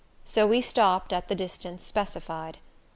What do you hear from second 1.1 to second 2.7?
at the distance specified.